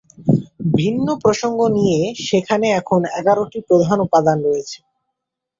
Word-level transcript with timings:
ভিন্ন 0.75 1.07
প্রসঙ্গ 1.23 1.59
নিয়ে 1.77 1.99
সেখানে 2.27 2.67
এখন 2.79 3.01
এগারোটি 3.19 3.59
প্রধান 3.69 3.97
উদ্যান 4.05 4.37
রয়েছে। 4.47 4.77